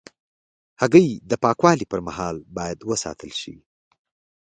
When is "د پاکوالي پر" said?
1.29-1.99